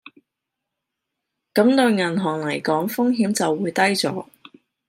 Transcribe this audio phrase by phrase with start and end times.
[1.53, 4.27] 咁對銀行嚟講風險就會低左